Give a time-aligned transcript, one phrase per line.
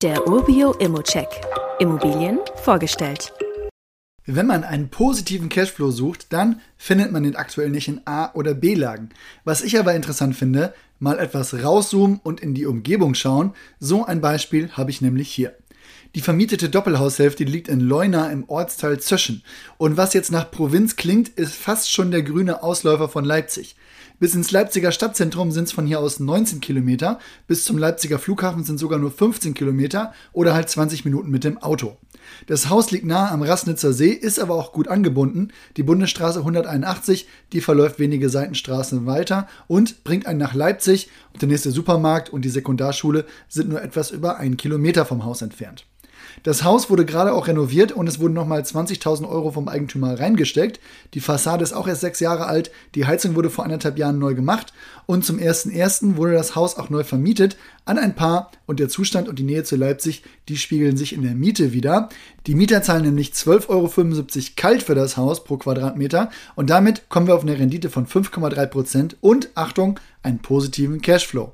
[0.00, 1.26] Der Urbio Immocheck.
[1.80, 3.32] Immobilien vorgestellt.
[4.26, 8.54] Wenn man einen positiven Cashflow sucht, dann findet man den aktuell nicht in A- oder
[8.54, 9.08] B-Lagen.
[9.42, 13.54] Was ich aber interessant finde, mal etwas rauszoomen und in die Umgebung schauen.
[13.80, 15.56] So ein Beispiel habe ich nämlich hier.
[16.14, 19.42] Die vermietete Doppelhaushälfte liegt in Leuna im Ortsteil Zöschen.
[19.78, 23.74] Und was jetzt nach Provinz klingt, ist fast schon der grüne Ausläufer von Leipzig.
[24.20, 28.64] Bis ins Leipziger Stadtzentrum sind es von hier aus 19 Kilometer, bis zum Leipziger Flughafen
[28.64, 31.96] sind sogar nur 15 Kilometer oder halt 20 Minuten mit dem Auto.
[32.48, 35.52] Das Haus liegt nahe am Rassnitzer See, ist aber auch gut angebunden.
[35.76, 41.10] Die Bundesstraße 181, die verläuft wenige Seitenstraßen weiter und bringt einen nach Leipzig.
[41.32, 45.42] Und der nächste Supermarkt und die Sekundarschule sind nur etwas über einen Kilometer vom Haus
[45.42, 45.86] entfernt.
[46.42, 50.80] Das Haus wurde gerade auch renoviert und es wurden nochmal 20.000 Euro vom Eigentümer reingesteckt.
[51.14, 54.34] Die Fassade ist auch erst sechs Jahre alt, die Heizung wurde vor anderthalb Jahren neu
[54.34, 54.72] gemacht
[55.06, 56.16] und zum 1.1.
[56.16, 59.64] wurde das Haus auch neu vermietet an ein Paar und der Zustand und die Nähe
[59.64, 62.10] zu Leipzig, die spiegeln sich in der Miete wieder.
[62.46, 67.26] Die Mieter zahlen nämlich 12,75 Euro kalt für das Haus pro Quadratmeter und damit kommen
[67.26, 71.52] wir auf eine Rendite von 5,3 Prozent und Achtung, einen positiven Cashflow.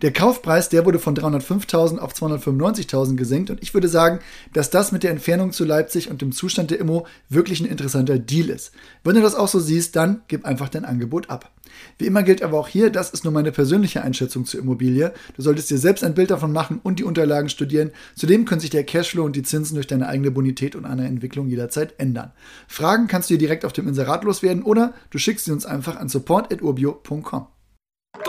[0.00, 4.20] Der Kaufpreis, der wurde von 305.000 auf 295.000 gesenkt und ich würde sagen,
[4.52, 8.18] dass das mit der Entfernung zu Leipzig und dem Zustand der Immo wirklich ein interessanter
[8.18, 8.70] Deal ist.
[9.02, 11.50] Wenn du das auch so siehst, dann gib einfach dein Angebot ab.
[11.98, 15.12] Wie immer gilt aber auch hier, das ist nur meine persönliche Einschätzung zur Immobilie.
[15.36, 17.90] Du solltest dir selbst ein Bild davon machen und die Unterlagen studieren.
[18.14, 21.48] Zudem können sich der Cashflow und die Zinsen durch deine eigene Bonität und eine Entwicklung
[21.48, 22.32] jederzeit ändern.
[22.68, 25.96] Fragen kannst du dir direkt auf dem Inserat loswerden oder du schickst sie uns einfach
[25.96, 27.46] an support.urbio.com.